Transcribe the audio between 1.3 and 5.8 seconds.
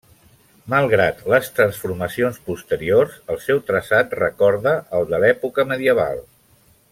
les transformacions posteriors, el seu traçat recorda el de l'època